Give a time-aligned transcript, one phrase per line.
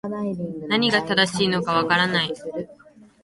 [0.67, 2.33] 何が正しいのか分からない